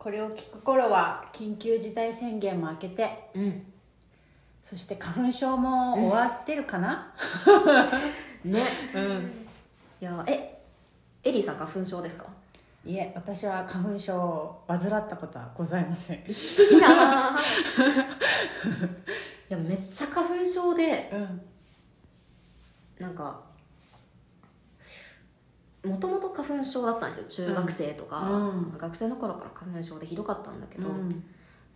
[0.00, 3.62] これを聞く頃は緊急事態宣言も明けてうん。
[4.62, 7.12] そして花粉症も終わってるかな、
[8.44, 8.60] ね。
[8.94, 9.46] うん。
[10.00, 10.62] いやえ
[11.22, 12.26] エリーさん花粉症ですか？
[12.84, 16.16] いえ私は花粉症を患ったことはございません。
[16.18, 16.20] い
[16.80, 16.88] や
[19.50, 21.42] いやめっちゃ花粉症でうん。
[22.98, 23.40] なんか
[25.84, 28.78] もともと花粉症だったんですよ中学生とか、うん。
[28.78, 31.24] 学生の頃から花粉症でひどかったんだけど、うん。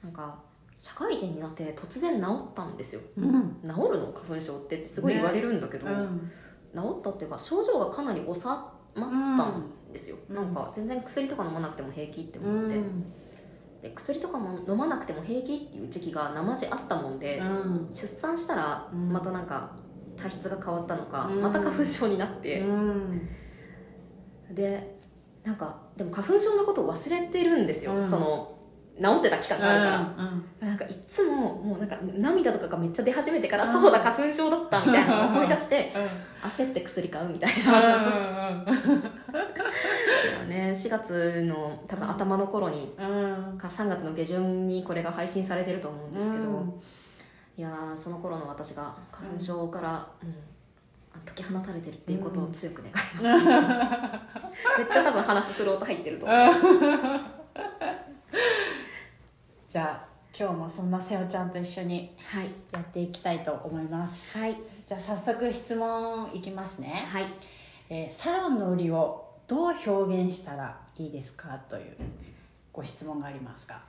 [0.03, 0.39] なんか
[0.79, 3.61] 社会人になって突然治ったんですよ、うん。
[3.63, 6.31] 治るの花粉症ってってすごい言われるんだけど、うん。
[6.75, 10.37] 治ったっていうか症状がかなり収まったんですよ、うん。
[10.37, 13.11] なんか全然薬とか飲まなくても平気ってう思って、ん。
[13.81, 17.89] で薬とかも飲まなくても平気っていう時期が生地あったもんで、うん。
[17.95, 19.09] 出産したらうん。
[19.09, 19.71] またなんか
[20.17, 21.41] 体質が変わったのか、うん。
[21.41, 23.29] また花粉症になって、うん
[24.55, 24.97] で
[25.45, 28.05] なんかでも花粉症のことを忘れてるんですよ、うん。
[28.05, 28.51] その
[28.97, 35.93] 治ってた期間があるから、うんなんかいつももうなんか涙とかがめっちゃ出始めてから、そうだ花粉症だったみたいなのを思い出して
[36.43, 38.65] 焦って薬買うみたいな、
[40.49, 43.03] ね、4月の多分頭の頃にう
[43.55, 43.59] ん。
[43.59, 46.81] か3月の下旬にこれが配信されてると思うんですけど、うん。
[47.57, 50.35] いやーその頃の私が花粉症から、うん
[51.25, 53.23] 解き放たれてるっていうことを強く願います、
[54.79, 56.51] めっちゃ多分話すスロート入ってると思う、
[59.69, 62.51] じゃあ今日もそんなせおちゃんと一緒にはい。
[62.73, 64.57] やっていきたいと思います、はい。
[64.87, 67.27] じゃあ早速質問いきますね、はい。
[67.89, 71.97] えーサロンの売りをどう表現したらいいですかという
[72.73, 73.81] ご質問がありますが。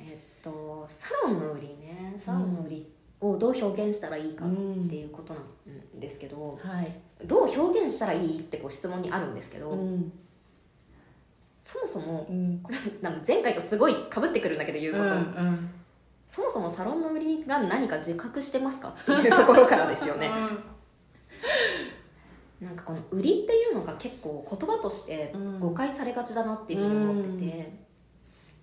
[0.00, 2.20] えっとサロンの売りね。
[2.24, 4.48] サロンの売りをどう表現したらいいかっ
[4.88, 6.92] ていうことなんですけど、はい、
[7.26, 10.12] どう表現したらいいってこう質問にあるんですけど、ん。
[11.56, 12.60] そもそもうん。
[12.62, 15.70] これなんか前回とすごいかぶってくるんだけど言うこと、うん
[16.28, 20.30] そもそもサロンの売りが何か自覚してますかっていうところからですよね。
[22.60, 27.72] なんかこの売りっていうのが結構言葉としてうん誤解されがちだなっていうふうに思ってて、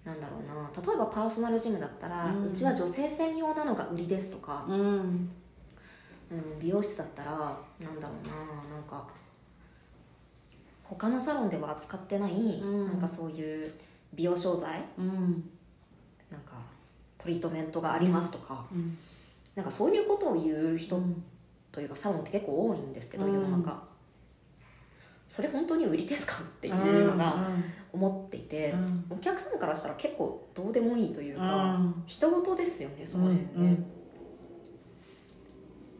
[0.03, 0.44] なんだろうな
[0.75, 5.29] 例えばパーソナルジムだったら、ううんちは女性専用なのが売りですとか、うん。
[6.31, 7.39] うん、美容室だったらなん
[7.99, 9.07] だろうななんか
[10.83, 12.87] 他のサロンでは扱ってない、うん。
[12.87, 13.71] なんかそういう
[14.13, 15.49] 美容商材うん。
[16.31, 16.53] なんか
[17.17, 18.97] トリートメントがありますとか、うん。
[19.55, 21.23] なんかそういうことを言う人うん。
[21.71, 23.33] というかサロンって結構多いんですけど、うん。
[23.33, 23.83] 世の中。
[25.27, 27.63] それ本当に売りですかっていうのがうん
[27.95, 29.06] 思っていて、うん。
[29.09, 32.03] お客さんからしたら結構どうでもいいというか、うん。
[32.06, 33.85] 人事ですよねその辺ね、うん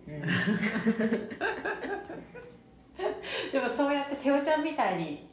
[0.08, 0.22] うん。
[3.52, 5.28] でもそうやって瀬尾ちゃんみたいに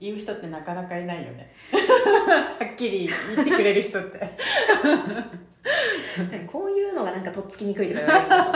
[0.00, 1.52] 言う人ってなかなかいないよね。
[2.58, 4.18] はっきり言ってくれる人って。
[6.50, 8.46] こういうのがなんかとっつきにくいとか言われるでし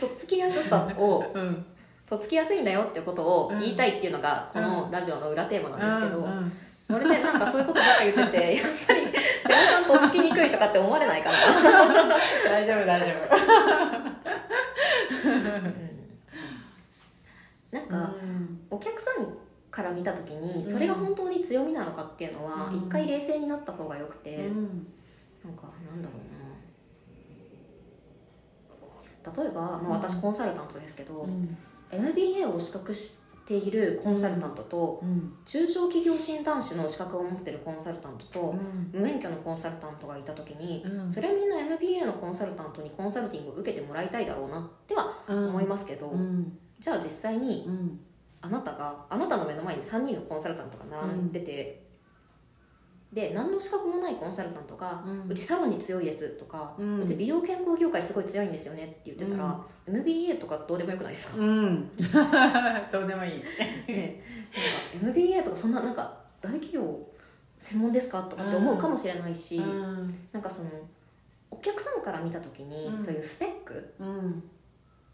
[0.00, 0.02] ょ。
[0.08, 1.66] とっつきやすさをうん
[2.14, 6.52] とっつきやすいんだよっていうことを言いたいっていうのがこのラジオの裏テーマなんですけど、うん
[6.86, 11.38] それでなんかそういうことばっか言ってて やっぱり瀬尾さんとっつきにくいとかって思われないかな？
[12.50, 13.06] 大丈夫大丈
[17.72, 18.14] なん夫か、
[18.70, 19.34] お客さん
[19.70, 22.76] から見た時にそれが本当に強みなのかっていうのはうん。
[22.76, 24.86] 一回冷静になった方がよくて、うん。
[25.42, 26.14] なんかなんだろ
[29.24, 29.42] うな。
[29.42, 31.56] 例えば、まあ、私コンサルタントですけど、うん
[31.90, 35.34] MBA を取得しているコンサルタントと、うん。
[35.44, 38.90] 中小企業診断士の資格を持ってるコンサルタントと、うん。
[38.92, 41.10] 無免許のコンサルタントがいた時に、うん。
[41.10, 46.58] それはみんな MBA のコンサルタントにコンサルティングを受けてもらいたいだろうなっては思いますけど、うん。
[46.78, 48.00] じゃあ実際にうん。
[48.40, 51.83] あなたがあなたの目の前に3人のコンサルタントが並んでて、
[53.14, 61.90] で何の資格もないコンサルタントが、ううんちサロンに強いですとか、ううんち美容健康業界すごい強いんですよねって言ってたら、MBA とかどうでもよくないですか、うん。
[62.90, 63.42] どうでもいい。
[63.86, 64.20] ね。
[65.00, 67.06] なんか MBA とかそんななんか大企業
[67.58, 70.14] 専門ですかとかって思うかもしれないし、うん。
[70.32, 70.70] なんかその
[71.52, 73.00] お客さんから見た時に、うん。
[73.00, 73.94] そういうスペック？
[74.00, 74.42] うん。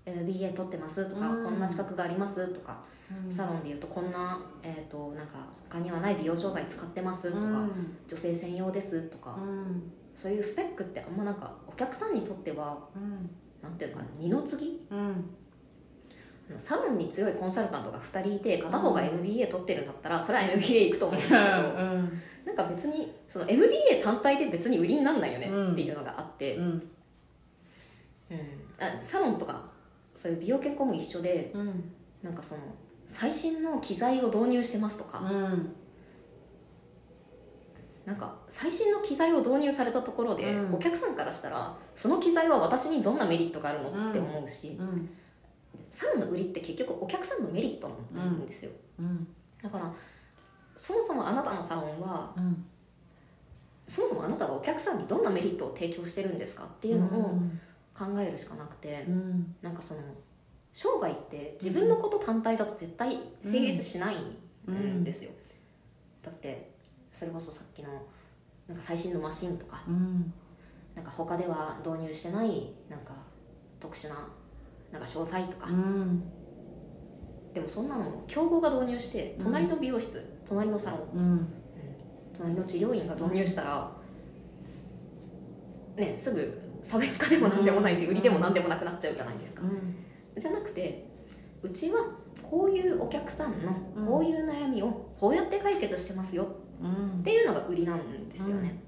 [0.07, 1.45] MBA 取ってますとか、うん。
[1.45, 2.83] こんな資格がありますとか、
[3.29, 7.97] サロンでいうとこんな,、えー、となんか他にはない美容商材使ってますとか、うん。
[8.07, 9.83] 女性専用ですとか、うん。
[10.17, 13.31] そういうスペックってあんまなんかお客さんにとってはうん。
[13.63, 14.81] なんていうのかな二の次？
[16.57, 22.23] サロンに強いコンサルタントが2人いて片方が MBA 取ってるんだったらそれは MBA 行くと思うんですけど、うん。
[22.45, 25.73] なんか別にその MBA 単体で別に売りになんないよねうん。
[25.73, 26.65] っていうのがあって、うん。
[28.31, 28.39] うん。
[28.81, 29.63] あサロンとか
[30.15, 31.93] そういう美容健康も一緒でうん。
[32.23, 32.61] なんかその
[33.11, 35.73] 最新の機材を導入してますとか、うん。
[38.07, 40.75] なんか最新の機材を導入されたところで、うん。
[40.75, 45.11] お客さんからしたらその機材は私にどんなメリットがあるのうんって思うし、うん。
[45.91, 48.71] サロンの売りって結局お客さんのメリットなんですよ、
[49.01, 49.27] うん。
[49.61, 49.93] だから
[50.77, 52.65] そもそもあなたのサロンはうん。
[53.89, 57.41] そもそもあなたがお客さんにどんなメリットを提供してるんですかっていうのを
[57.93, 59.57] 考えるしかなくて、うん。
[59.63, 60.01] なんかその
[60.73, 64.17] 商売って自分のこと単体だと絶対成立しない
[64.71, 65.31] んですよ、
[66.23, 66.71] だって
[67.11, 67.89] それこそさっきの
[68.69, 70.33] なんか最新のマシンとかうん。
[70.95, 73.15] なんか他では導入してないなんか
[73.79, 74.29] 特殊な
[74.93, 76.23] なんか詳細とか、うん。
[77.55, 81.49] でもそんなの競合が導入して隣の美容室、隣のサロンうん。
[82.37, 83.91] 隣の治療院が導入したら
[85.97, 89.63] ねすぐ差別化でもなんでもないし売りでもなんでもなくなっちゃうじゃないですか。
[89.63, 90.00] うん
[90.37, 91.07] じゃなくて
[91.63, 92.05] うちは
[92.51, 94.05] こういうお客さんうん。
[94.05, 96.47] のこういう悩みをこうやって解決してますよ。
[96.83, 97.21] うん。
[97.21, 98.83] っていうのが売りなんですよね、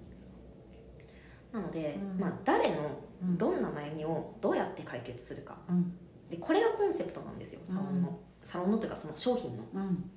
[1.52, 2.18] なので、うん。
[2.18, 2.76] まあ、誰の
[3.22, 3.38] うん。
[3.38, 5.56] どんな悩みをどうやって解決するか。
[5.68, 5.92] うん。
[6.28, 9.62] でこれがコンセプトなんですよサロンの、サロンのというかその商品の。
[9.74, 10.10] うん。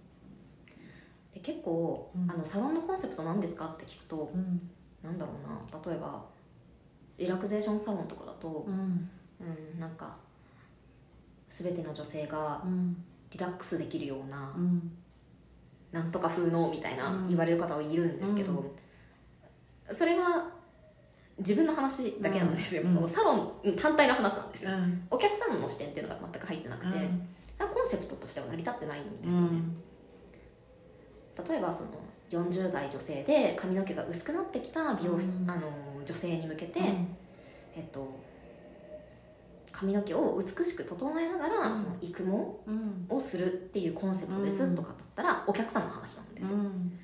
[1.33, 2.31] で結構、うん。
[2.31, 4.69] あのサロンのコンセプト何ですかって聞くとうん。
[5.03, 5.91] なんだろうな。
[5.91, 6.25] 例えば
[7.17, 9.09] リラクゼーションサロンとかだと、うん。
[9.39, 10.17] うん、なんか
[11.49, 13.03] 全ての女性がうん。
[13.31, 14.91] リラックスできるような、うん。
[15.91, 17.27] なんとか風のみたいなうん。
[17.27, 18.55] 言われる方はいるんですけど、う
[19.91, 19.95] ん。
[19.95, 20.51] それは
[21.37, 22.93] 自分の話だけなんですよ、うん。
[22.93, 25.07] そのサロン単体の話なんですよ、うん。
[25.11, 27.27] お客さんの視点っていうのが全く入ってなくて、うん。
[27.59, 29.83] コンセプトとしては成り立ってないんですよね、うん。
[31.49, 31.89] 例えばその
[32.31, 35.45] 40代女性で髪の毛が薄くなってきた美容、うん。
[35.49, 35.69] あの
[36.05, 37.17] 女性に向けて、うん。
[37.75, 38.07] えっと、
[39.75, 41.77] 髪の毛を美しく整えながら、うん。
[41.77, 43.05] その育毛うん。
[43.09, 44.75] をするっていうコンセプトですうん。
[44.75, 46.99] とかだったらお客さんの話なんですよ、うん。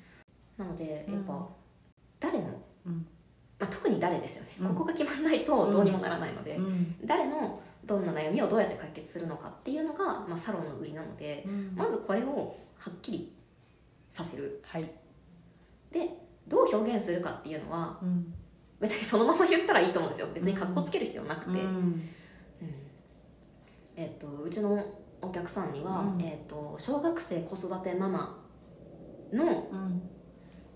[0.56, 1.14] なのでうん。
[1.14, 1.48] やっぱ
[2.18, 2.46] 誰の、
[2.86, 3.06] うん。
[3.58, 4.68] まあ、特に誰ですよね、うん。
[4.68, 6.96] ここが決まらないとどうにもならないので、うん。
[7.04, 11.72] 誰のどんな悩みをどうやって解決するのかっていうのが、まあ、サロンの売りなので、うん。
[11.76, 13.32] まずこれをはっきり
[14.10, 14.62] させる。
[14.64, 14.90] はい。
[15.90, 16.08] で
[16.48, 18.32] どう表現するかっていうのはうん。
[18.80, 20.28] 別にそのまま言ったらいいと思うんですよ。
[20.34, 22.08] 別にかっこつける必要なくて、うんうん
[23.96, 24.84] えっとうちの
[25.20, 26.22] お客さんには、うん。
[26.22, 28.38] えっと小学生子育てママ
[29.32, 30.02] のうん。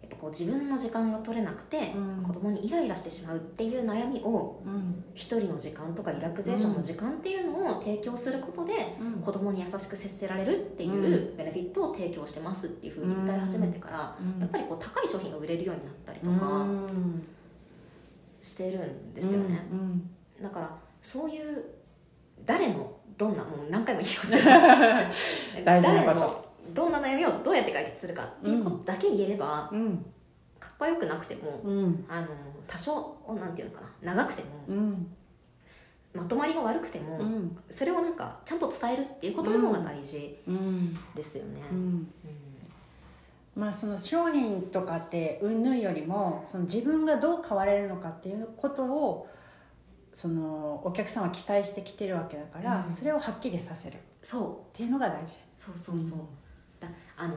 [0.03, 2.23] やっぱこう自分の時間が取れなくて、うん。
[2.23, 5.05] 子供にイライラしてしまうっていう悩みをうん。
[5.15, 9.23] 一人の時間とかリラクゼーションの時間っていうのを提供することで、うん。
[9.23, 14.41] 子供に優しく接せられるっていううベネフィットを提供してますっていうふうに歌い始めてから、うん。
[14.41, 17.23] やっぱりこう高い商品が売れるようになったりとうかん。
[18.41, 20.11] してるんですよね、うん。
[20.41, 21.65] だからそういう
[22.45, 24.45] 誰のどんなもう何回も言いますけど。
[25.65, 26.07] 大事なこと。
[26.07, 30.05] 誰のどんな悩みをどうやって解決するかっていうことだけ言えれば、うん。
[30.59, 32.05] かっこよくなくても、うん。
[32.09, 32.27] あの
[32.67, 35.07] 多少なんていうのかな長くても、うん。
[36.13, 37.59] まとまりが悪くても、うん。
[37.71, 40.99] それをなんかちゃんと伝えるっていうことの方が大事うん。
[41.15, 41.63] ですよね、
[43.55, 49.29] まあその商品とかって云々よりもその自分がどう変われるのかっていうことを
[50.17, 52.91] そのお客さんは期待してきてるわけだから、うん。
[52.91, 53.97] それをはっきりさせる。
[53.97, 54.75] っそう。
[54.75, 55.37] ていうのが大事。
[55.59, 56.27] そうそうそう、うん。
[56.81, 57.35] だあの、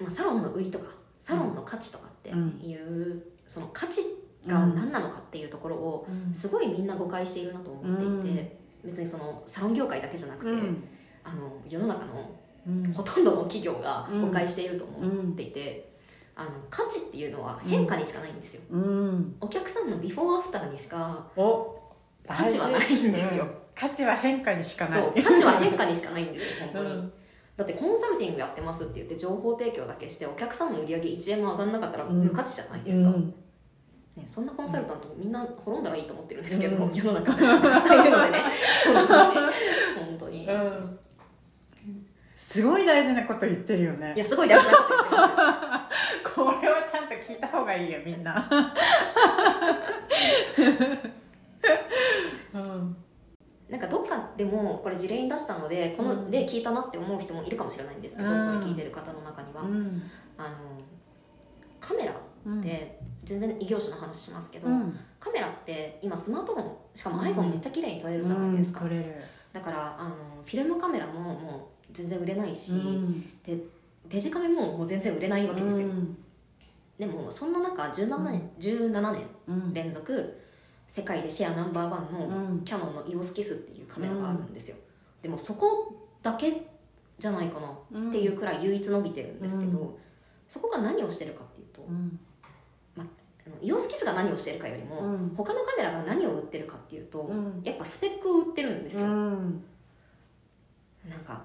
[0.00, 0.86] まあ、サロンの売りとか
[1.20, 4.00] サロンの価値とかっていう、その価値
[4.48, 6.34] が何なのかっていうところをうん。
[6.34, 10.88] すごいみんな誤解しているなと思っていて、別にそのサロン業界だけじゃなくて、うん。
[11.22, 12.32] あの世の中の
[12.66, 12.92] うん。
[12.92, 15.91] ほとんどの企業が誤解していると思っていて、
[16.34, 21.78] あの価値っていうのは変化にしかないんですよ、うん、お客さんのビフォーアフターにしかお
[22.26, 23.44] 価値はないんですよ。
[23.44, 25.00] うん価値は変化にしかない。
[25.00, 27.12] そう価値は変化にしかないんですよ本当に、うん。
[27.56, 32.22] だってコンサルティングやってますって言って情報提供だけしてお客さんの売り上げ1円も上がんなかったらうん。
[32.22, 33.34] 無価値じゃないですか、うん。
[34.16, 36.94] ね、そんなコンサルタントみんな滅んだらいいと思ってるんですけど、うん。
[36.94, 37.32] 世の中。
[37.32, 38.38] たくさんいるのでね。
[40.06, 40.48] 本当に。
[42.34, 44.14] すごい大事なこと言ってるよね。
[44.16, 45.81] やすごい大事なこと言ってますよ
[46.34, 48.48] これはちゃんと聞いた方がいいよみんな。
[52.54, 52.96] うん。
[53.68, 58.60] なんかどっかでもこれ事例に出したのでこの例聞いたなって思う人もいるかもしれないんですけど、うん。
[58.60, 60.02] これ聞いてる方の中には、うん。
[60.36, 60.48] あの
[61.80, 62.12] カメラ
[62.44, 62.60] うん。
[62.60, 64.98] って全然異業種の話しますけど、うん。
[65.20, 67.26] カメラって今スマートフォンしかもうん。
[67.26, 69.14] iPhone めっちゃ綺麗に撮れるじゃないですか、うん取れる。
[69.52, 73.20] だからあのフィルムカメラももう全然売れないし、うん。
[73.42, 73.56] で
[74.08, 76.16] デジカメももう全然売れないわけですよ、うん。
[76.98, 79.74] でもそんな中17年、17年うん。
[79.74, 80.40] 連続
[80.88, 82.60] 世界でシェアナンバーワンのうん。
[82.64, 84.76] キヤノンの EOS キスっていうカメラがあるんですよ、
[85.22, 86.66] でもそこだけ
[87.18, 87.68] じゃないかな
[88.08, 89.90] っていうくらい唯一伸びてるんですけど、う
[90.48, 91.82] そこが何をしてるかっていうと、
[93.60, 95.34] イオスキスが何をしてるかよりも、うん。
[95.36, 97.62] 他のカメラが何を売ってるかっていうと、うん。
[97.64, 99.64] やっぱスペックを売ってるんですよ、うん。
[101.08, 101.44] なんか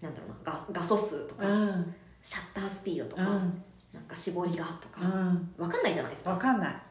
[0.00, 1.94] なんだろうな画画素数とか、うん。
[2.22, 3.62] シャッタースピードとか、うん。
[3.92, 5.54] なんか絞りがとか、うん。
[5.58, 6.30] わかんないじゃないですか。
[6.30, 6.82] わかんない。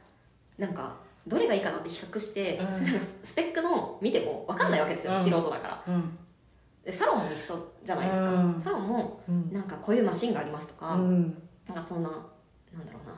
[0.57, 0.95] なんか
[1.25, 2.73] どれがいいかなって比較して、うん。
[2.73, 5.19] それがスペックの見てもわかんないわけですよ、うん。
[5.19, 5.83] 素人だから。
[5.87, 6.17] うん。
[6.83, 8.59] でサロンも一緒じゃないですか、うん。
[8.59, 9.51] サロンもうん。
[9.51, 11.41] なんかこういうマシンがありますとか、うん。
[11.67, 13.13] なんかそんななんだろうな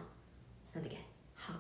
[0.76, 0.98] なんだっけ
[1.36, 1.54] は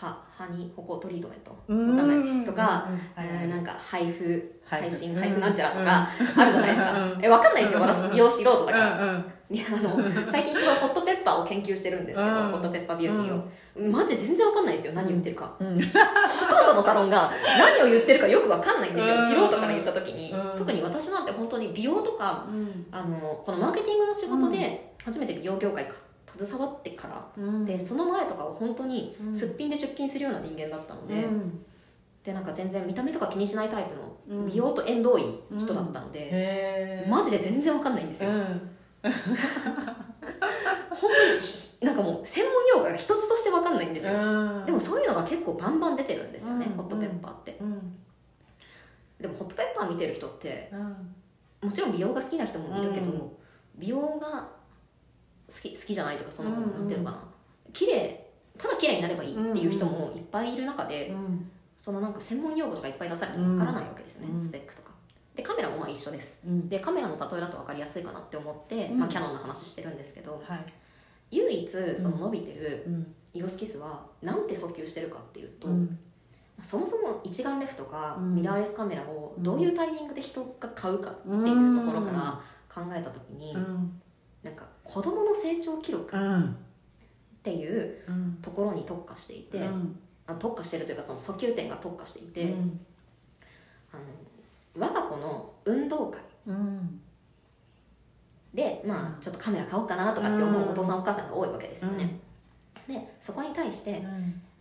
[0.00, 1.56] は歯に歩行トリートメントわ
[1.96, 2.86] かんないとか、
[3.16, 6.10] えーなんか配布最新うん配布なんちゃらとか
[6.42, 7.24] あるじゃないですか、うん。
[7.24, 9.96] えわかんないですよ私美容素人だから、いやあの
[10.30, 12.50] 最近すごいホットペッパーを研究してるんですけど、うん。
[12.50, 15.80] ホットペッパービューティーを、マジ全然わかんないんですよ何言ってるか、うん。
[15.80, 15.82] ほ
[16.54, 19.20] とんどのサロンが何を言ってるかよくわかんないんですよ、うん。
[19.30, 20.58] 素人から言った時に、うん。
[20.58, 22.86] 特に私なんて本当に美容とかうん。
[22.90, 25.94] あのこのマーケティングの仕事で初めて美容業界か
[26.38, 27.64] 携わってから、うん。
[27.64, 29.34] でその前とかは本当にうん。
[29.34, 31.64] すっぴんで出勤するような人間だったので、うん。
[32.24, 33.94] でなんか全然見た目とか気にしないタイプ
[34.34, 34.46] のうん。
[34.46, 38.36] 美容と縁遠い人だったので、マジで全然わかんないんですよ、うん。
[40.90, 44.66] 本当にひなんかもう専門用語が一つとしてわかんないんですよ、うん。
[44.66, 46.72] でもそういうのが結構バンバン出てるんですよね、うん。
[46.76, 47.96] ホットペッパーって、うん。
[49.20, 51.68] でもホットペッパー見てる人ってうん。
[51.68, 53.30] もちろん美容が好きな人もいるけど、うん。
[53.76, 54.48] 美容が好
[55.54, 56.74] き好きじゃないとかその、うんうん。
[56.74, 57.22] なんていうのかな。
[57.72, 58.26] 綺麗
[58.58, 61.50] ただ綺麗になればいいっていう人もいっぱいいる中で、うん。
[61.76, 64.40] そのなんか専門用語とかいっぱい出されてもわからないわけですよね、うん。
[64.40, 64.90] スペックとか。
[65.34, 66.40] でカメラもまあ一緒です。
[66.46, 66.68] うん。
[66.68, 68.98] でカメラの例えだと分かりやすいかなって思って、うん。
[68.98, 70.64] まあ、キャノンの話してるんですけどはい。
[71.30, 73.14] 唯一その伸びてるうん。
[73.34, 75.98] イオスキスはなんて訴求してるかっていうと、うん。
[76.62, 78.34] そもそも一眼レフとかうん。
[78.36, 82.40] ミラーレスカメラをどういうタイミングで人が買うかっていうところから
[82.72, 84.00] 考えた時に、うん。
[84.42, 86.56] なんか子供の成長記録っうん。
[87.42, 88.38] ていううん。
[88.40, 89.98] ところに特化していて、うん。
[90.26, 92.80] あ特化してるというかその訴求点が特化していて、うん。
[93.92, 97.00] あの我が子の運動会うん。
[98.54, 102.18] でまあちょっとカメラ買おうかなとかって思うお父さんお母さんが多いわけですよね、
[102.88, 104.02] でそこに対して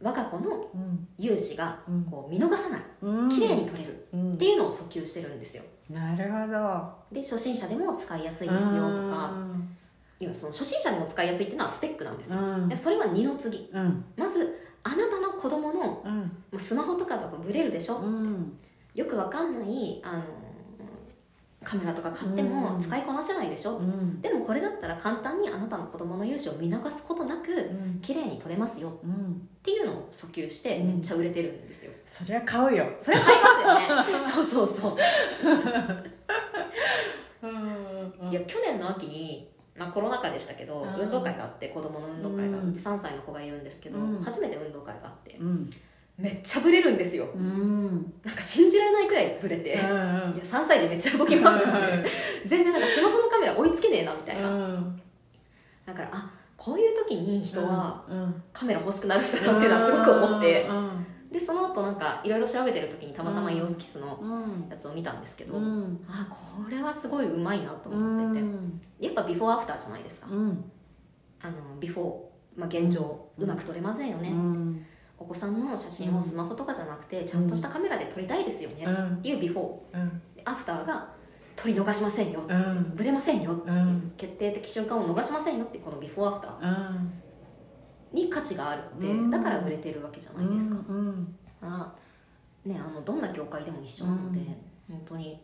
[0.02, 1.08] 我が子のうん。
[1.18, 2.04] 融資がうん。
[2.04, 3.30] こう見逃さないうん。
[3.30, 4.34] 綺麗に撮れるうん。
[4.34, 5.64] っていうのを訴求してるんですよ。
[5.90, 6.94] なるほど。
[7.12, 9.32] で初心者でも使いやすいですよとか
[10.26, 12.68] 今その初心者でも使いやすいっていうのはスペックなんですよ、うん。
[12.68, 13.70] でそれは二の次。
[13.72, 14.04] うん。
[14.18, 16.20] まずあなたの子供のうん。
[16.52, 18.58] まあスマホとかだとブレるでしょ、うん。
[18.94, 20.24] よくわかんないあの
[21.64, 22.80] カメラとか買ってもうん。
[22.80, 24.22] 使いこなせないでしょ、うん。
[24.22, 27.58] でもこれだったら簡単にあなたの子供の融資を見逃すことなくう
[27.96, 28.00] ん。
[28.02, 29.00] 綺麗に撮れますよ。
[29.04, 29.12] うん。
[29.12, 29.16] っ
[29.64, 30.88] ていうのを訴求してうん。
[30.88, 32.88] めっちゃ売れてるんですよ、そりゃ買うよ。
[33.00, 34.24] それ買いますよね。
[34.24, 34.96] そうそうそう。
[37.44, 37.48] う
[38.28, 38.30] ん。
[38.30, 42.74] いや去年の秋に、まあ、コロナ禍でしたけどうん運動会があって子供の運動会が、ううん。
[42.74, 44.22] ち3歳の子がいるんですけど、うん。
[44.22, 45.70] 初めて運動会があってうん。
[46.18, 47.28] めっちゃブレるんですよ。
[47.36, 48.14] うん。
[48.24, 51.68] なんか信じられないくらいブレて、いや3歳でめっちゃ動き回る。
[51.68, 52.04] ん。
[52.04, 52.10] で
[52.46, 54.50] 全然なんかスマホのカメラ追いつけねえなみたいな、
[55.86, 58.44] だからあこういう時に人はうん。
[58.54, 61.06] カメラ欲しくなる人だっていうのはすごく思ってうん
[61.36, 64.70] でその後なんかいろいろ調べてる時にたまたまうんイオスキスのうん。
[64.70, 66.00] やつを見たんですけど、うん。
[66.08, 68.82] あこれはすごいうまいなとう思ってて、ん。
[69.02, 70.72] やっぱビフォーアフターじゃないですか、うん。
[71.42, 72.16] あのビフォー、
[72.56, 74.86] まあ、現状、ううんまく撮れませんよね、うん。
[75.18, 79.18] お子さんの写真をスマホとかじゃなくてちゃんとしたカメラで撮りたいですよね、うん。
[79.18, 80.10] っていうビフォー。
[80.46, 81.10] アフターが
[81.58, 82.94] 撮り逃しませんよ、うん。
[82.96, 83.62] ブレませんよ。
[84.16, 86.62] 決定的瞬間を逃しませんよってこのビフォーアフター。
[86.62, 87.22] うん
[88.16, 89.30] に価値があるって、うん。
[89.30, 91.96] だから売れてるわけじゃないですか、うんだか
[92.66, 94.46] らねあのどんな業界でも一緒なので、うん。
[94.96, 95.40] 本当に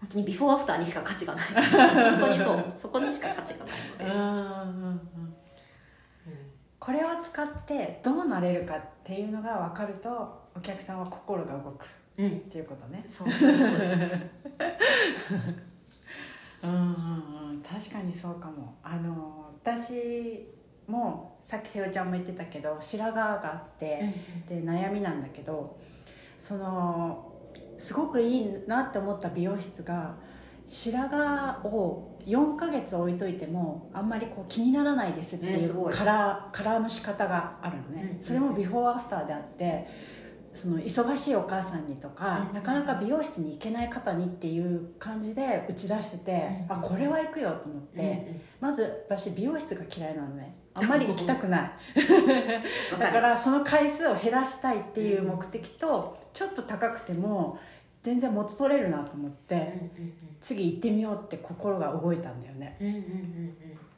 [0.00, 1.46] 本当にビフォーアフターにしか価値がない。
[1.50, 2.64] 本当にそう。
[2.76, 5.00] そこにしか価値がないので、うんうん
[6.78, 11.84] これを使ってどうなれるかっていうのが分かるとお客さんは心が動く。
[12.16, 13.04] うん、うんっていうことね。
[13.06, 14.30] そうそういう。
[16.64, 16.78] うんうん
[17.50, 17.62] うん。
[17.62, 18.76] 確かにそうかも。
[18.82, 20.48] あの私
[20.88, 24.14] もさっき瀬尾ちゃんも言ってたけど白髪があって、
[24.48, 25.78] で悩みなんだけど
[26.36, 27.32] その
[27.78, 30.16] すごくいいなって思った美容室が
[30.66, 38.22] 白髪を4ヶ月置いといてもあんまりこう気にならないですっていうカラーカラーの仕方があるのね、うん。
[38.22, 39.88] それもビフォーアフターであって
[40.58, 42.54] その忙しいお母さんにとか、うん。
[42.54, 46.76] なかなか美容室に行けない方にっていう感じで打ち出してて、うん。
[46.76, 50.56] あこれは行くよと思って、まず私美容室が嫌いなのね。
[50.74, 51.60] あんまり行きたくない。
[51.60, 51.70] わ
[52.98, 57.58] だからその回数を減らしたいっていう目的と、ちょっと高くても
[58.02, 59.90] 全然元取れるなと思って、
[60.40, 62.76] 次行ってみようって心が動いたんだよね。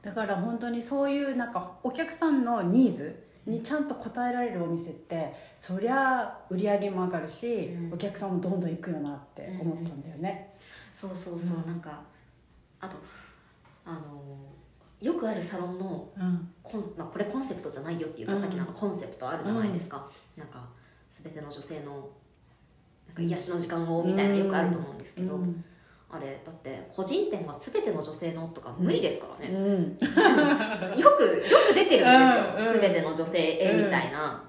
[0.03, 7.93] だから本当にそういうなんかお客さんのニーズにちゃんと応えられるお店ってそりゃ売り上げも上がるし、うん。
[7.93, 10.55] お客さんもどんどん行くよなって思ったんだよね。
[10.93, 11.67] そうそうそう、うん。
[11.67, 12.01] なんか
[12.81, 12.97] あと
[13.85, 13.99] あの
[15.01, 16.49] よくあるサロンのうん。
[16.63, 18.41] コン、まあ、これコンセプトじゃないよっていうか、うん。
[18.41, 20.69] さっきのコンセプトあるじゃないですか、なんか
[21.11, 22.09] 全ての女性の
[23.07, 25.65] なんか癒しの時間をみたいなよくあると思うんですけど、うん
[26.13, 30.99] あれだって個人店は全ての女性のとか無理ですからね、うん。
[30.99, 31.31] よくよ
[31.69, 32.81] く出てるんですよ、うんうん。
[32.81, 34.43] 全ての女性へみたいな、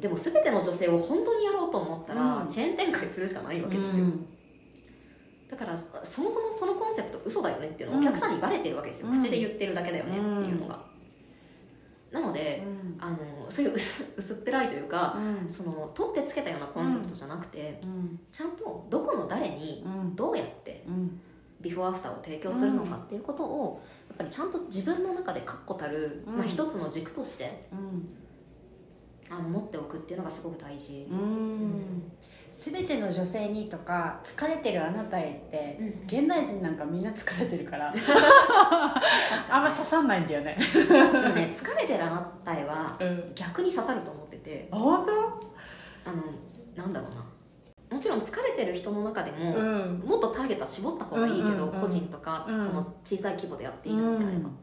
[0.00, 2.48] でも全ての女性を本当にやろうと思ったら、うん。
[2.48, 4.26] チェーン展開するしかないわけですよ、うん。
[5.50, 9.20] だからそそもそもそのコンセプト嘘だよねっていうのはお客さんにバレてるわけですよ、うん。
[9.20, 10.80] 口で言ってるだけだよねっていうのが、
[12.10, 12.96] なので、うん。
[13.02, 15.48] あのそういう薄 薄っぺらいというか、うん。
[15.48, 18.20] その取ってつけたようなコンセプトじゃなくて、うん。
[18.30, 20.16] ちゃんとどこの誰にうん。
[20.16, 21.20] どうやってうん。
[21.60, 26.36] ビフォーアフターを提供するのかっていうことをやっぱりちゃんと自分の中で確固たる、うん。
[26.36, 28.08] まあ、一つの軸としてうん。
[29.28, 32.12] あの持っておくっていうのがすごく大事、うん
[32.48, 37.92] 全ての女性にとか疲れてるあなたへって、うん現代人なんかみんな疲れてるから。
[39.50, 40.56] あんま刺さんないんだよね。
[40.72, 44.68] でもね疲れてるあなたへはうん、逆に刺さると思ってて。
[44.70, 45.12] 本当？
[46.10, 46.22] あの
[46.74, 47.96] なんだろうな。
[47.96, 49.98] もちろん疲れてる人の中でも、ん。
[50.04, 52.62] もっとターゲットは絞った方がいいけど、うんうんうん個人とか、うん。
[52.62, 54.58] その小さい規模でやっているのであれば、うん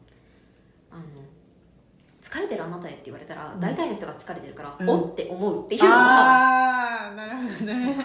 [2.33, 3.59] 疲れてるあなたへって言われたら、うん。
[3.59, 4.89] 大体の人が疲れてるから、うん。
[4.89, 7.95] おって思うっていうのがああなるほどね。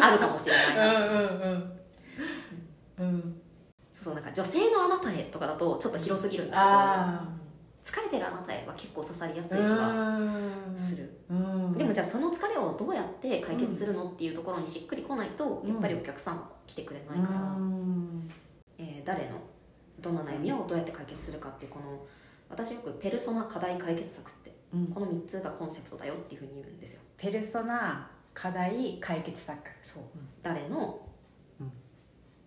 [0.00, 1.72] あるかもしれないな、うんうん
[2.98, 3.40] うん。
[3.90, 7.26] そうそうなんか女性のあなたへとかだとちょっと広すぎるんだあ
[7.82, 9.58] けど疲れてるあなたへは結構刺さりやすあ。
[9.58, 11.72] い気がする、うん。
[11.72, 15.72] でもじゃあその疲れをどうやって解決するのっていうところにしっくりこないと、うん。
[15.72, 18.30] やっぱりお客さんは来てくれないから、うん。
[18.78, 19.30] えー誰の
[20.00, 22.04] どんな悩みをどうやって解決するかっていうこの
[22.52, 24.86] 私よくペルソナ課題解決策ってうん。
[24.88, 27.02] この3つがコンセプトだよっていうふうに言うんですよ。
[27.16, 29.58] ペルソナ課題解決策。
[29.82, 30.02] そう、
[30.42, 31.00] 誰の、
[31.60, 31.66] うん。
[31.66, 31.70] っ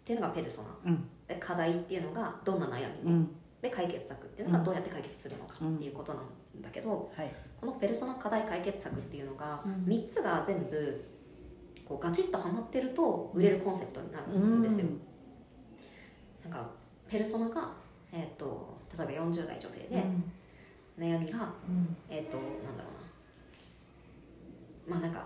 [0.04, 0.92] ていうのがペルソナ。
[0.92, 1.08] うん。
[1.28, 3.36] で課題っていうのがどんな悩み、うん。
[3.62, 7.32] で解決策っていうのがどうやって解決するのかっていうことなんだけど、はい。
[7.60, 9.86] このペルソナ課題解決策っていうのがうん。
[9.86, 11.06] 3つが全部
[11.86, 14.88] こうガチッとはまってると売れるコンセプトになるんですよ、
[16.44, 16.68] なんか
[17.08, 17.74] ペルソナが、
[18.12, 20.04] えー、と例えば40代女性で
[20.98, 21.96] 悩みが、うん。
[22.10, 22.90] えっ、となんだろ
[24.88, 24.96] うな。
[24.96, 25.26] まあなんか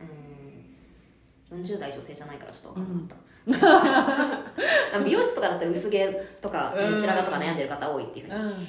[0.00, 6.08] うーん40代女性じゃないからちょっと分かんなかった、 美容室とかだったら薄毛
[6.40, 6.96] とかうん。
[6.96, 8.66] 白髪とか悩んでる方多いっていうふうにうん。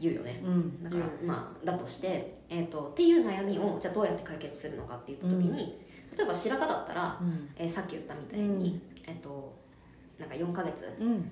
[0.00, 0.82] 言うよね、うん。
[0.82, 5.80] だから、まあだとして、えー、とっていう悩みをじゃあどうやって解決するのかって言った時に、
[6.16, 7.48] 例えば白髪だったら、うん。
[7.56, 9.54] えーさっき言ったみたいに、えっ、と
[10.18, 11.30] なんか4ヶ月うん。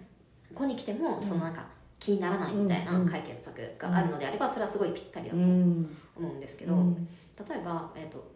[0.54, 1.66] 後に来てもそのなんか
[2.02, 5.96] 気にならないみたいなうん解決策があるのであればそれはすごいぴったりだうとん。
[6.16, 6.94] 思うんですけど、うん。
[6.96, 8.32] 例えば、えー、と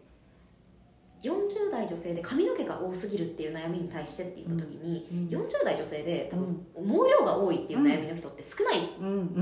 [1.21, 6.81] 40代女性で髪の毛が多すぎるっていう悩みに対してって言った時に、うん40代女性で多分毛
[7.19, 8.87] 量が多いっていう悩みの人って少ない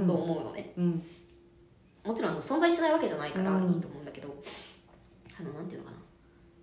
[0.06, 1.04] と思うのね、うん
[2.04, 3.72] もちろん存在しないわけじゃないからうん。
[3.74, 4.28] いいと思うんだけど、
[5.40, 5.98] あのなんていうのかな。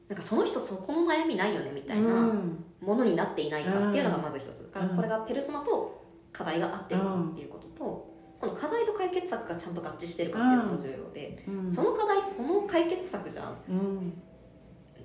[0.09, 2.65] なんかその人そこの悩みないよねみたいなうん。
[2.81, 4.97] ものになっていないかっていうのがまず一つ、うん。
[4.97, 6.02] これがペルソナと
[6.33, 11.73] 課題が合ってるかっていうことと、この課題と解決策がちゃんと合致してるかっていうのも重要で、うん。
[11.73, 13.57] その課題その解決策じゃん。
[13.69, 14.23] うん。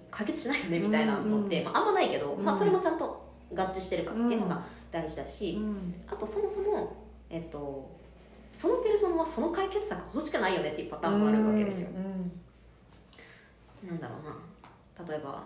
[0.09, 2.43] 解決しないよねみたいなのって、まあ、あんまないけど、うん。
[2.43, 5.95] まあ、それもちゃんと合致してるかっていうのが大事だし、うん。
[6.07, 6.95] あとそもそも、
[7.29, 7.95] えっと、
[8.51, 11.89] そのペルソナはその解決策欲しくないよねっていうパターンもあるわけですよ。
[11.93, 12.31] うん。
[13.87, 15.07] なんだろうな。
[15.07, 15.43] 例えば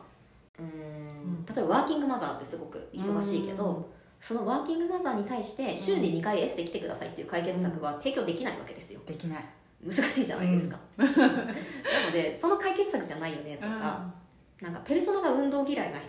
[0.58, 1.46] うーん。
[1.46, 3.90] 例えばワーキングマザーってすごく忙しいけど、
[4.22, 9.02] そのワーキングマザーに対して週に2回エステ来てくださいっていう解決策は提供できないわけですよ。
[9.06, 9.46] できない。
[9.84, 14.14] 難しいじゃないですか、なのでその解決策じゃないよねとか、
[14.62, 16.00] なんかペルソナが運動嫌いな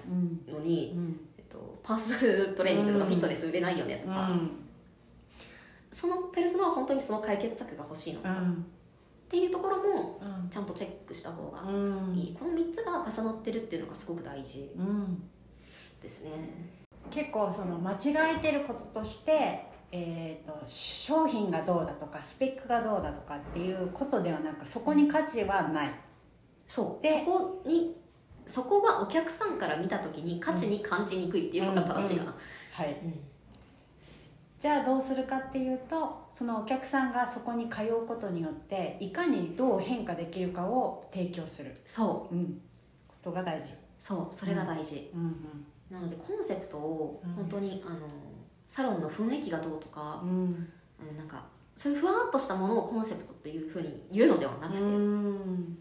[0.53, 1.21] のに、うん。
[1.39, 4.29] えっと、パーソナルトレーニングとかフィットネス売れないよねとか、
[5.91, 8.67] そのペルソナは本当にその解決策が欲しいのかっうん。
[9.31, 10.51] ていうところもうん。
[10.51, 12.15] ちゃんとチェックした方がうん。
[12.15, 15.23] いい、この3つが重なってるっていうのがすごく大事うん。
[16.03, 25.95] ですね結構その間違えてることとして、えー、と商品がどうだとかスペックがどうだとかっていうことではなくそこに価値はない、
[26.67, 27.03] そう。
[27.03, 27.97] でそこに
[28.47, 32.35] そこはお客さんから見た時に価値に感じにくいっていうのが正しいかな、
[32.73, 33.21] はい、うん。
[34.59, 42.35] じゃあどうするかっていうとそのお客さんがそこに通うことによっていかにどう変化できるかを提供する、そう。
[42.35, 42.61] うん、
[43.07, 44.35] ことが大事、そう。
[44.35, 47.33] それが大事、うんなのでコンセプトをうん。
[47.35, 47.99] 本当に、あの
[48.67, 50.31] サロンの雰囲気がどうとかう、ん。
[50.31, 54.89] うんなんかそういうふわっとしたものをコンセプトっていうふうに言うのではなくて、うん。
[54.89, 55.79] うん。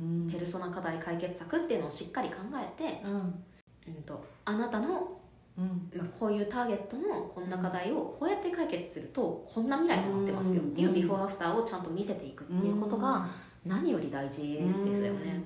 [0.00, 0.30] うん。
[0.30, 3.44] ペルソナ課題解決策っていうのをしっかり考えて、うん。
[3.88, 5.20] うん、とあなたの、
[5.58, 5.90] うん。
[5.94, 10.94] まあ、こういうターゲットのこんな課題をこうやって解決するとこんな未来になってますよっていううん。
[10.94, 13.26] ビフォーアフターをちゃんと見せていくっていうことが
[13.64, 15.42] 何より大事ですよね。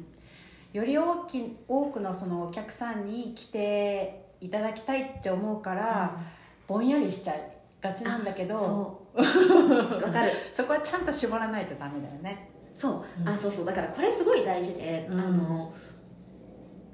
[0.76, 6.18] より大き多くのそのお客さんに来ていただきたいって思うから、
[6.66, 8.54] ぼんやりしちゃいがちなんだけど
[9.16, 10.32] わかる。
[10.52, 12.50] そこはちゃんと絞らないとダメだよね。
[12.74, 13.28] そう、うん。
[13.28, 13.64] あそうそう。
[13.64, 15.18] だからこれすごい大事で、うん。
[15.18, 15.72] あの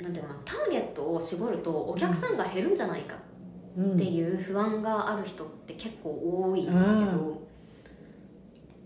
[0.01, 3.17] なんていうのかなターゲットを絞るとお客さんが減るんじゃないか
[3.77, 7.07] うんっていう不安がある人って結構多いんだけど、うん。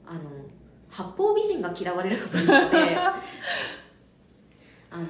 [0.07, 0.21] あの
[0.89, 2.97] 八方美人が嫌われるのと一緒で
[4.97, 5.07] あの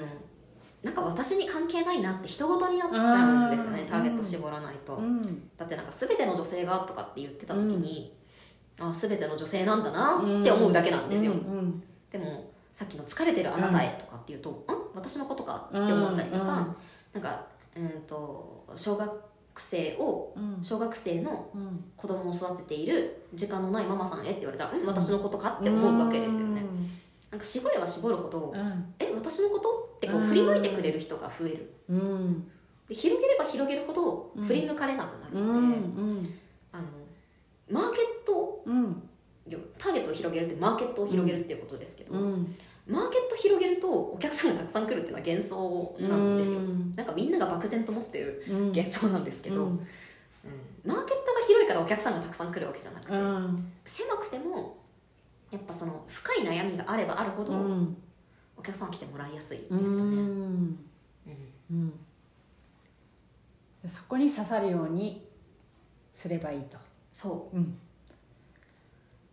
[0.83, 5.51] なんか私に関係ないなって人事になっちゃうんですよねうんターゲット絞らないと、うん。
[5.57, 8.15] だってなんか全ての女性がとかって言ってた時に、
[8.79, 14.65] あ全ての女性なんだなって思うだけなんですよ、うんでもさっきの「疲れてるあなたへ」とかっていうと「ん。
[14.95, 16.77] 私のことか?」って思ったりとか、うん
[17.15, 19.11] なんか、うん、と小学
[19.57, 20.59] 生をうん。
[20.63, 21.85] 小学生のうん。
[21.97, 26.63] 子供を育てている時間のないママさんへって言われたら「ん私のことか?」って思うわけですよね、
[27.31, 31.71] なんか絞れば絞るほどうん「え私のこと?」ってこう振り向いてくれる人が増える。
[31.89, 32.51] うん。
[32.89, 34.45] で広げれば広げるほどうん。
[34.45, 36.35] 振り向かれなくなるうので、ん。
[36.73, 36.85] あの
[37.71, 39.03] マーケットうん。
[39.79, 42.57] ターゲットを広げるってマーケットを広げるっていうことですけど、うん。
[42.87, 46.61] マーケット広げるとお客さんがたくさん来るっていうのは幻想なんですよ、
[46.97, 48.67] なんかみんなが漠然と持ってるうん。
[48.69, 49.65] 幻想なんですけど、
[50.85, 53.73] マーケットが広いからお客さんがたくさん来るわけじゃなくて、うん。
[53.85, 54.77] 狭くても
[55.51, 57.97] やっぱその深い悩みがあればあるほど、うん。
[58.57, 60.79] お客さんは来てもらいやすいですうよね、んうん。
[61.71, 61.93] うん。
[63.87, 65.27] そこに刺さるように
[66.13, 66.77] すればいいと。
[67.13, 67.57] そう。
[67.57, 67.79] うん。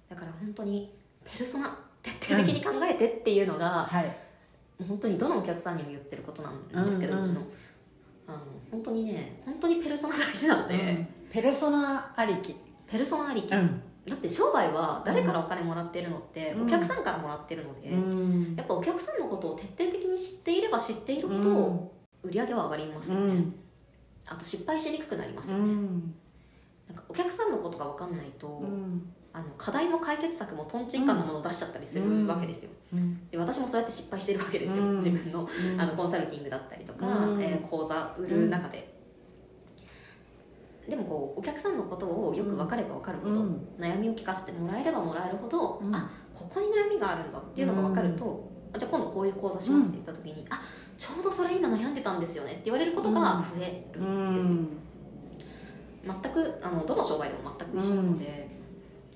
[0.10, 0.94] だから本当に
[1.26, 4.18] ペルソナ徹底的に考えてっていうのが、はい。
[4.88, 7.42] 本当にどのお客さんにも言ってることなんですけど、ううんちの
[8.28, 8.38] あの
[8.72, 11.08] 本当にね本当にペルソナ大事なので、うん。
[11.32, 12.56] ペルソナありき。
[12.88, 16.68] ペルソナありき、んだって商売は誰からお金もらってるのって、うん。
[16.68, 18.56] お客さんからもらってるので、うん。
[18.56, 23.56] やっぱお客さんのことを徹底的に知っていれば知っているほど、売り上げは上がりますよね、うん。
[24.26, 26.16] あと失敗しにくくなりますうよね、ん。
[26.88, 29.14] なんかお客さんのことが分かんないと、うん。
[29.32, 33.30] あの課題も解決策もとんちんかんなものを出しちゃったりするわけですよ、うん。
[33.30, 34.98] で私もそうやって失敗してるわけですよ、うん。
[34.98, 35.82] 自分のうん。
[35.82, 37.42] あのコンサルティングだったりとか、うん。
[37.42, 38.93] えー講座売る中で、
[40.90, 43.68] でもこうお客さんのことをよく分かれば分かるほど、うん。
[43.80, 45.96] 悩みを聞かせてもらえればもらえるほど、うん。
[45.96, 50.62] あここに悩みがあるんだっていうのが分かると、あじゃあ今度こういう講座しますって言った時に、あ
[50.98, 54.58] ちょうどそれ今悩んでたんですよねって言われることが増えるんですよ、
[56.22, 58.50] 全くあのどの商売でも全く一緒なので、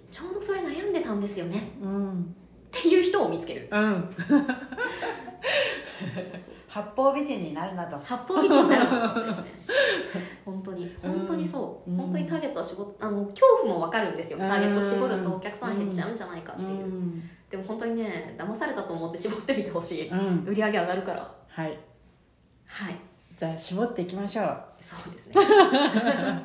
[0.09, 2.21] ちょうどそれ悩んでたんですよねうん。
[2.21, 2.25] っ
[2.71, 3.67] ていう人を見つける。
[3.71, 4.09] うん
[6.67, 9.45] 八方美人になるなと八方美人になるのですね。
[10.43, 10.95] 本当に。
[11.01, 11.97] 本当にそう、うん。
[11.97, 17.29] 本当にターゲットは絞あの恐怖も分かるんですよ、ターゲット絞るとお客さん減っちゃうんじゃないかっていう、うん。
[17.49, 20.45] でも本当にね騙されたと思って絞ってみてほしい、うん。
[20.45, 21.31] 売り上げ上がるから。
[21.47, 21.79] はい。
[22.65, 22.95] はい。
[23.35, 24.63] じゃあ絞っていきましょう。
[24.79, 25.33] そうですね。
[25.39, 26.41] は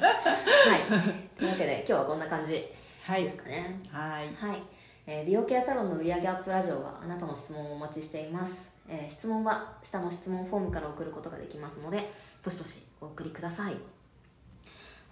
[0.79, 1.39] い。
[1.39, 2.65] というわけで今日はこんな感じ
[3.03, 3.25] はい。
[3.25, 3.81] ですかね。
[3.91, 4.27] はい。
[4.35, 4.63] はい、
[5.07, 12.12] えー美容ケアサロンの売上アップラジオはあなたの質問をお待ちしています、えー質問は下の質問フォームから送ることができますので
[12.44, 13.76] どしどしお送りください。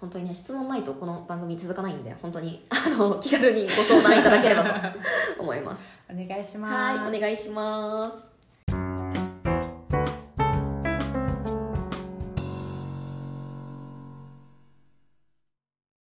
[0.00, 4.98] 本当にね質問ないとこの番組続かないんで本当に あの気軽にご相談いただければと
[5.42, 5.90] 思います。
[6.10, 6.74] お願いします。
[6.74, 8.39] はいお願いします